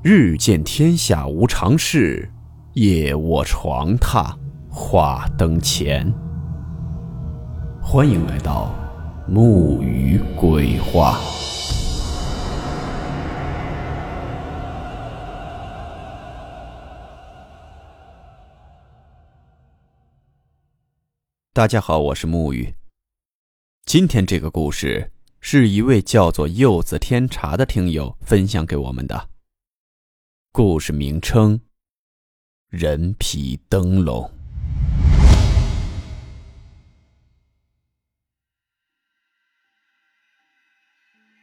[0.00, 2.30] 日见天下无常事，
[2.74, 4.32] 夜卧床榻
[4.70, 6.08] 话灯前。
[7.82, 8.72] 欢迎来到
[9.26, 11.18] 木鱼鬼话。
[21.52, 22.72] 大家好，我是木鱼。
[23.84, 29.30] 今天这个故事是一位叫做柚子天茶的听友分享给我们的。
[30.50, 31.60] 故事名称：
[32.68, 34.28] 人皮灯笼。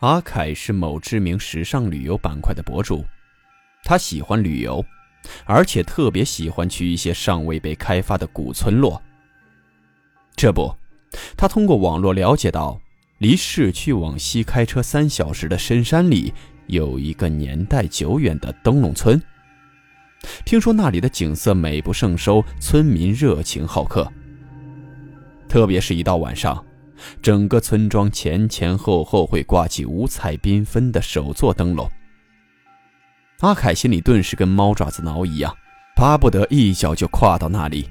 [0.00, 3.04] 阿凯是某知名时尚旅游板块的博主，
[3.82, 4.84] 他喜欢旅游，
[5.44, 9.02] 而且特别喜欢去一些尚未被开发的古村落。
[10.36, 10.72] 这不，
[11.36, 12.80] 他通过网络了解到，
[13.18, 16.32] 离市区往西开车三小时的深山里。
[16.70, 19.20] 有一个年代久远的灯笼村，
[20.44, 24.10] 听说那里的景色美不胜收，村民热情好客。
[25.48, 26.64] 特别是一到晚上，
[27.20, 31.90] 整个村庄前前后后会挂起五彩缤纷的手做灯笼。
[33.40, 35.52] 阿凯心里顿时跟猫爪子挠一样，
[35.96, 37.88] 巴不得一脚就跨到那里。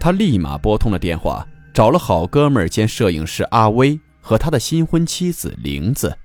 [0.00, 6.18] 他立马拨通了电话，找了好哥们兼摄影师阿威和他的新婚妻子玲子。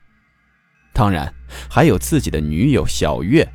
[0.97, 1.31] 当然，
[1.69, 3.47] 还有自己的女友小月，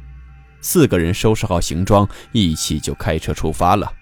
[0.60, 3.92] 四个人收拾好行装，一起就开车出发了。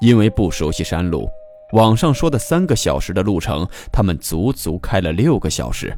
[0.00, 1.28] 因为不熟悉山路，
[1.72, 5.92] 网上说的三个小时的路程，他们足足开了六个小时。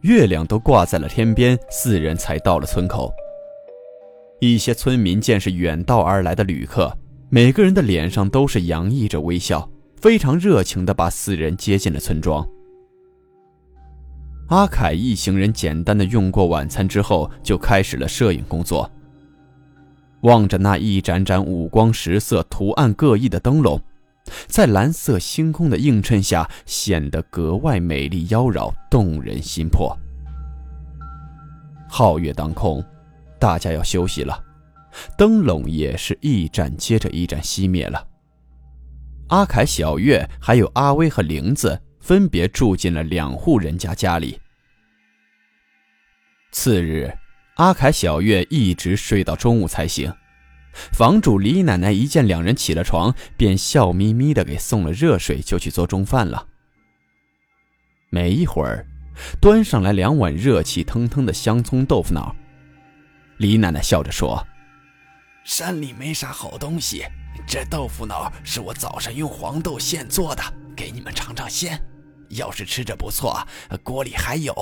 [0.00, 3.12] 月亮都挂在了天边，四人才到了村口。
[4.40, 6.90] 一些村民见是远道而来的旅客，
[7.28, 12.48] 每个人的脸上都是洋溢着微笑，非常热情地把四人接进了村庄。
[14.50, 18.90] 阿凯一行人简单的用过晚餐之后，就开始了摄影工作。
[20.22, 23.80] 望着那一盏盏五光十色、图案各异的灯笼，
[24.48, 29.96] 在蓝色星空的映衬下，显得格外美丽妖娆、动人心魄。
[31.88, 32.84] 皓月当空，
[33.38, 34.36] 大家要休息了，
[35.16, 38.04] 灯笼也是一盏接着一盏熄灭了。
[39.28, 41.80] 阿凯、小月还有阿威和玲子。
[42.00, 44.40] 分别住进了两户人家家里。
[46.50, 47.16] 次日，
[47.56, 50.12] 阿凯、小月一直睡到中午才醒。
[50.92, 56.46] 房主李奶奶一见两人起了床，便笑眯眯的给送了热水，就去做中饭了。
[58.08, 58.86] 没一会儿，
[59.40, 62.34] 端上来两碗热气腾腾的香葱豆腐脑。
[63.38, 64.46] 李奶奶笑着说
[65.44, 67.04] ：“山里没啥好东西，
[67.46, 70.42] 这豆腐脑是我早上用黄豆现做的，
[70.76, 71.80] 给你们尝尝鲜。”
[72.30, 73.46] 要是吃着不错，
[73.82, 74.54] 锅里还有。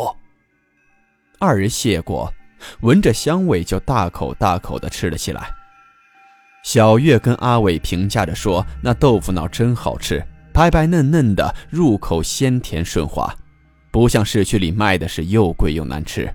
[1.39, 2.33] 二人谢过，
[2.81, 5.51] 闻着香味就大口大口的吃了起来。
[6.65, 13.33] 小月跟阿伟评价着说：“那豆腐脑真好吃，白白嫩嫩的，入口鲜甜顺滑，
[13.93, 16.29] 不像市区里卖的是又贵又难吃。”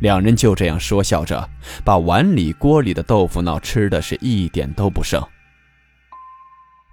[0.00, 1.48] 两人就这样说笑着，
[1.84, 5.22] 把碗里锅里的豆腐脑吃的是一点都不剩。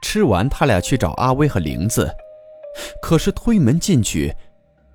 [0.02, 2.14] 吃完，他俩去找阿威和玲子。
[3.02, 4.34] 可是推门进去，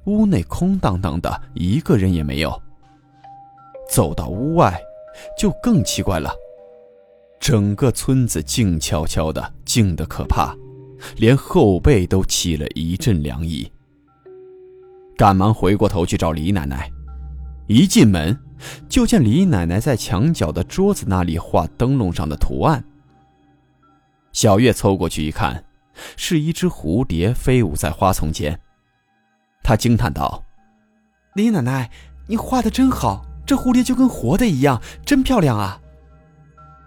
[0.05, 2.63] 屋内空荡荡的，一个人也没有。
[3.91, 4.81] 走到屋外，
[5.39, 6.31] 就更奇怪了，
[7.39, 10.55] 整个村子静悄悄的，静得可怕，
[11.17, 13.71] 连后背都起了一阵凉意。
[15.17, 16.91] 赶忙回过头去找李奶奶，
[17.69, 18.39] 一进门，
[18.89, 22.85] 就见李奶奶在墙角的桌子那里画灯笼上的图案。
[24.33, 25.65] 小月凑过去一看。
[26.17, 28.59] 是一只蝴蝶飞舞在花丛间，
[29.63, 30.43] 他惊叹道
[31.35, 31.91] ：“李奶奶，
[32.27, 35.81] 你画的真好，这蝴蝶就跟活的一样，真漂亮啊！”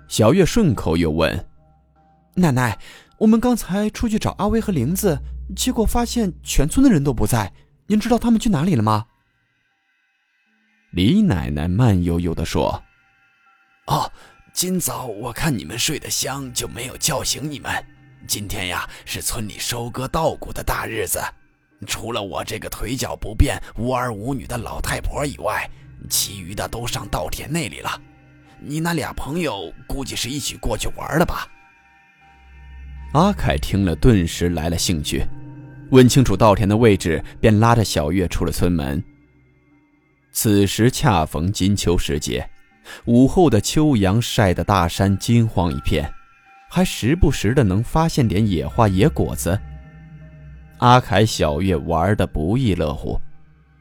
[0.08, 1.46] 小月顺口又问
[2.36, 2.80] ：“奶奶，
[3.18, 5.20] 我们刚才出去找阿威和玲子，
[5.56, 7.54] 结果发现全村的人都不在，
[7.88, 9.06] 您知道他们去哪里了吗？”
[10.92, 12.82] 李奶奶慢悠悠地说
[13.86, 14.12] ：“哦，
[14.54, 17.72] 今早我看你们睡得香，就没有叫醒你们。”
[18.28, 21.20] 今天呀，是村里收割稻谷的大日子。
[21.88, 25.70] 除了我这个腿脚不便、无儿无女的老太婆以外，
[26.10, 27.90] 其余的都上稻田那里了。
[28.60, 31.48] 你那俩朋友估计是一起过去玩了吧？
[33.14, 35.26] 阿凯听了，顿时来了兴趣，
[35.90, 39.02] 问清楚稻田的位置，便拉着小月出了村门。
[40.32, 42.48] 此时恰逢金秋时节，
[43.06, 46.14] 午后的秋阳晒得大山金黄一片。
[46.70, 49.60] 还时不时的能发现点野花野果子。
[50.78, 53.20] 阿凯、小月玩的不亦乐乎，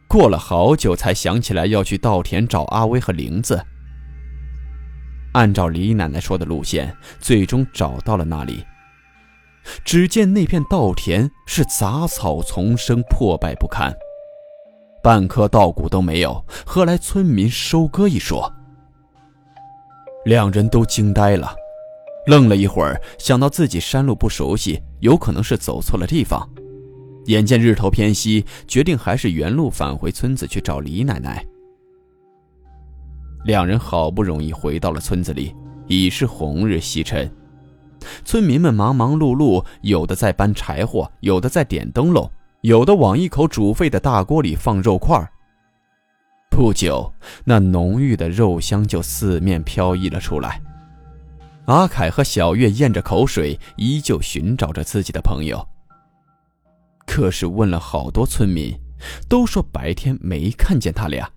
[0.08, 3.62] 过了好久才想起来要去稻田找阿威和玲子。
[5.32, 8.64] 按照李奶奶说的路线，最终找到了那里。
[9.84, 13.94] 只见那片稻田是杂草丛生，破败不堪，
[15.02, 18.50] 半棵稻谷都没有，何来村民收割一说？
[20.24, 21.54] 两人都惊呆了，
[22.26, 26.46] 愣了一会儿，想到自己山路不熟悉，有可能是走错了地方。
[27.26, 31.44] 眼见日头偏西，决定还是原路返回村子去找李奶奶。
[33.44, 35.54] 两人好不容易回到了村子里，
[35.86, 37.30] 已是红日西沉。
[38.24, 42.30] 村民们忙忙碌碌，有的在搬柴火，有的在点灯笼，
[42.62, 45.26] 有的往一口煮沸的大锅里放肉块。
[46.50, 47.12] 不久，
[47.44, 50.60] 那浓郁的肉香就四面飘溢了出来。
[51.68, 55.68] 阿凯和小月咽着口水，依旧寻找着自己的朋友。
[57.06, 58.74] 可是问了好多村民，
[59.28, 61.30] 都说白天没看见他俩。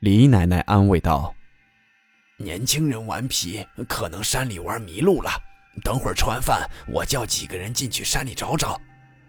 [0.00, 1.32] 李奶奶安慰道
[2.38, 5.30] ：“年轻人顽皮，可能山里玩迷路了。
[5.84, 8.80] 等会儿吃完饭，我叫几个人进去山里找找。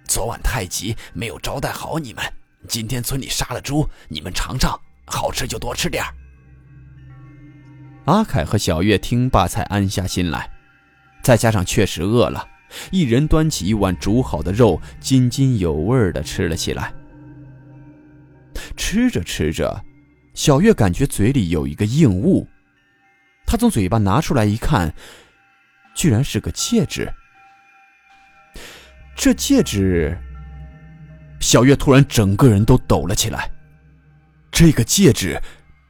[0.08, 2.24] 昨晚太急，没有招待好你们。
[2.68, 6.04] 今天村里杀了猪，你们尝尝，好吃就多吃点
[8.08, 10.50] 阿凯和小月听罢才安下心来，
[11.22, 12.48] 再加上确实饿了。
[12.90, 16.94] 一人端起一碗煮好的肉，津津有味地吃了起来。
[18.78, 19.84] 吃着吃着，
[20.34, 22.48] 小月感觉嘴里有一个硬物，
[23.46, 24.94] 她从嘴巴拿出来一看，
[25.94, 27.12] 居然是个戒指。
[29.18, 30.18] 这戒指，
[31.42, 33.52] 小月突然整个人都抖了起来。
[34.50, 35.42] 这个戒指，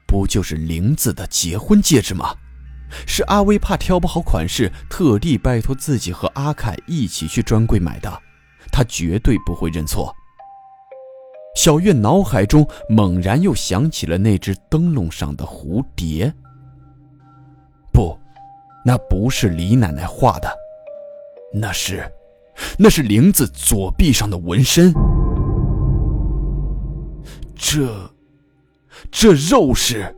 [0.08, 2.34] 不就是玲子的结婚戒指吗？
[3.06, 8.22] 是阿威怕挑不好款式，特地拜托自己和阿凯一起去专柜买的，
[8.72, 10.16] 他绝对不会认错。
[11.56, 16.34] 小月脑海中猛然又想起了那只灯笼上的蝴蝶。
[17.92, 18.18] 不，
[18.86, 20.50] 那不是李奶奶画的，
[21.52, 22.10] 那是，
[22.78, 24.94] 那是玲子左臂上的纹身。
[27.54, 28.10] 这，
[29.12, 30.14] 这肉是。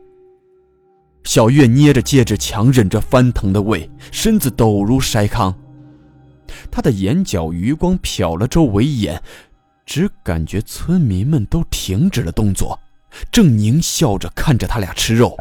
[1.24, 5.54] 小月捏着戒指，强忍着翻腾的胃，身子抖如筛糠。
[6.70, 9.22] 她的眼角余光瞟了周围一眼，
[9.84, 12.78] 只感觉村民们都停止了动作，
[13.30, 15.36] 正狞笑着看着他俩吃肉。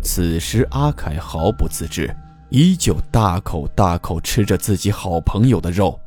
[0.00, 2.14] 此时，阿凯毫不自知，
[2.50, 5.98] 依旧大口大口吃着自己好朋友的肉。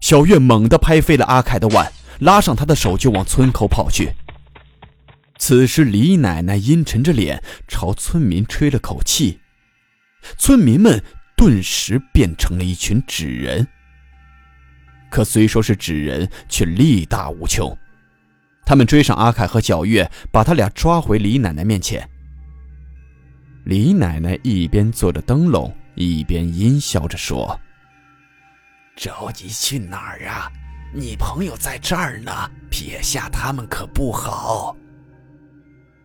[0.00, 4.14] 小月猛地拍飞了阿凯的碗，拉上他的手就往村口跑去。
[5.36, 9.40] 此时，李奶奶阴沉着脸朝村民吹了口气，
[10.38, 11.02] 村民们
[11.36, 13.66] 顿时变成了一群纸人。
[15.10, 17.76] 可虽说是纸人，却力大无穷。
[18.64, 22.08] 他们追上阿凯和小月，把他俩抓回李奶奶面前。
[23.64, 27.60] 李奶奶一边做着灯笼，一边阴笑着说
[28.96, 30.50] ：“着急去哪儿啊？
[30.94, 34.76] 你朋友在这儿呢，撇下他们可不好。”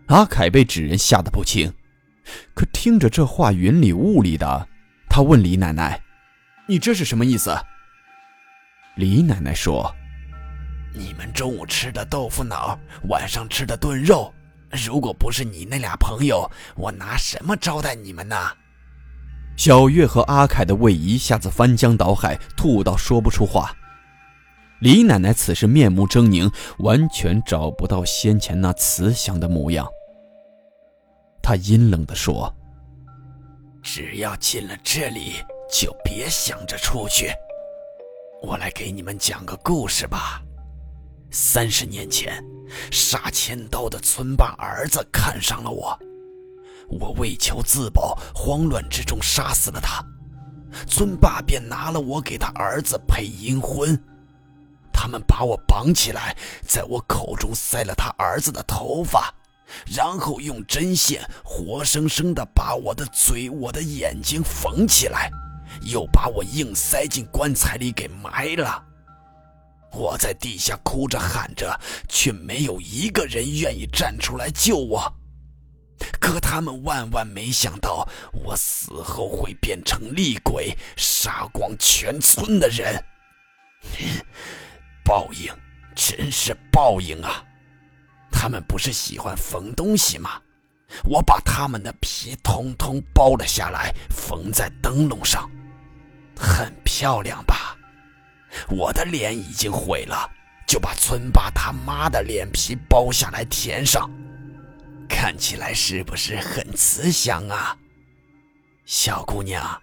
[0.09, 1.71] 阿凯被纸人吓得不轻，
[2.55, 4.67] 可听着这话云里雾里的，
[5.07, 6.01] 他问李奶奶
[6.67, 7.55] ：“你这是什么意思？”
[8.97, 9.95] 李奶奶说
[10.97, 14.33] ：“你们中午吃的豆腐脑，晚上吃的炖肉，
[14.87, 18.35] 如果不是你那俩朋友，我拿什么招待你们呢？”
[19.55, 23.71] 小月和阿凯的胃一下子翻江倒海，吐到说不出话。
[24.79, 29.87] 李奶奶此时面目狰狞，完全找不到先前那慈祥的模样。
[31.49, 32.55] 他阴冷地说
[33.81, 37.31] ：“只要进了这里，就别想着出去。
[38.43, 40.43] 我来给你们讲个故事吧。
[41.31, 42.39] 三十年前，
[42.91, 45.97] 杀千刀的村霸儿子看上了我，
[46.87, 50.05] 我为求自保，慌乱之中杀死了他。
[50.85, 53.99] 村霸便拿了我给他儿子配阴婚。
[54.93, 59.33] 他们把我绑起来，在我口中塞了他儿子的头发。”
[59.85, 65.29] 然后用针线活生生的把我的嘴、我的眼睛缝起来，
[65.83, 68.83] 又把我硬塞进棺材里给埋了。
[69.91, 75.11] 我在地下哭着喊着，却没有一个人愿意站出来救我。
[76.19, 83.03] 可他们万万没想到，我死后会变成厉鬼，杀光全村的人。
[85.03, 85.51] 报应，
[85.95, 87.43] 真是报应啊！
[88.31, 90.41] 他们不是喜欢缝东西吗？
[91.03, 95.49] 我把他们的皮通通剥了下来，缝在灯笼上，
[96.35, 97.77] 很漂亮吧？
[98.69, 100.27] 我的脸已经毁了，
[100.67, 104.09] 就把村霸他妈的脸皮剥下来填上，
[105.07, 107.77] 看起来是不是很慈祥啊？
[108.85, 109.79] 小姑娘，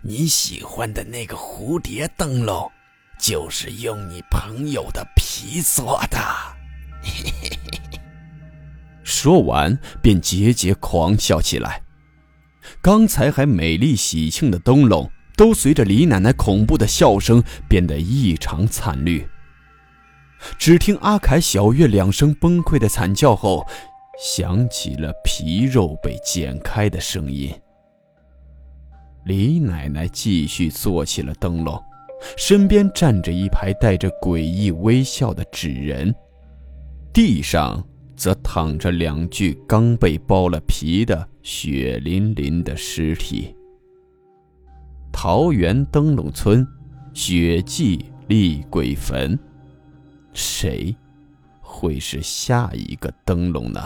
[0.00, 2.72] 你喜欢的那个蝴蝶灯笼，
[3.20, 6.18] 就是用你朋友的皮做的。
[7.02, 7.57] 嘿 嘿
[9.08, 11.82] 说完，便桀桀狂笑起来。
[12.82, 19.26] 刚才还美丽喜庆的灯笼，都随着李奶奶恐怖的笑声变得异常惨绿。
[20.58, 23.66] 只听阿凯、小月两声崩溃的惨叫后，
[24.22, 27.50] 响起了皮肉被剪开的声音。
[29.24, 31.82] 李奶奶继续做起了灯笼，
[32.36, 36.14] 身边站着一排带着诡异微笑的纸人，
[37.10, 37.82] 地上。
[38.18, 43.54] 则躺着两具刚被剥了皮的血淋淋的尸体。
[45.12, 46.66] 桃园灯笼村，
[47.14, 49.38] 血祭厉鬼坟，
[50.32, 50.94] 谁
[51.60, 53.80] 会是下一个灯笼呢？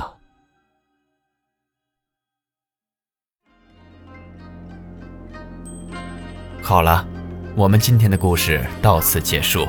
[6.62, 7.06] 好了，
[7.54, 9.68] 我们今天的故事到此结束，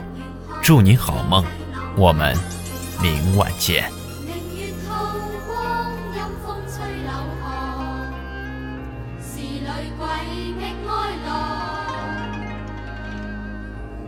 [0.61, 1.43] 祝您好梦，
[1.97, 2.33] 我们
[3.01, 4.02] 明晚见。
[9.97, 10.05] 鬼
[10.57, 10.91] 觅哀
[11.25, 11.27] 乐。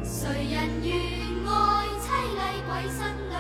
[0.04, 0.90] 谁人愿
[1.48, 1.50] 爱
[2.00, 2.06] 凄
[2.36, 3.35] 厉鬼新娘